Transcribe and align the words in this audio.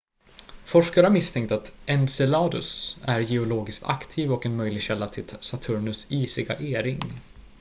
forskare 0.65 1.05
har 1.05 1.11
misstänkt 1.11 1.51
att 1.51 1.71
enceladus 1.85 2.97
är 3.03 3.19
geologiskt 3.19 3.83
aktiv 3.85 4.31
och 4.33 4.45
en 4.45 4.55
möjlig 4.57 4.81
källa 4.83 5.07
till 5.07 5.25
saturnus 5.41 6.07
isiga 6.11 6.55
e-ring 6.59 6.99